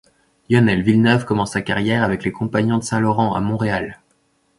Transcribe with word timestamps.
Lionel 0.49 0.81
Villeneuve 0.81 1.25
commence 1.25 1.51
sa 1.51 1.61
carrière 1.61 2.01
avec 2.03 2.23
les 2.23 2.31
Compagnons 2.31 2.79
de 2.79 2.83
Saint-Laurent, 2.83 3.35
à 3.35 3.39
Montréal. 3.39 3.99